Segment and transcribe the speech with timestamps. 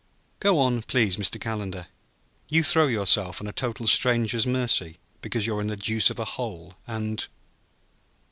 [0.39, 1.39] "Go on, please, Mr.
[1.39, 1.85] Calendar.
[2.49, 6.25] You throw yourself on a total stranger's mercy because you're in the deuce of a
[6.25, 7.27] hole; and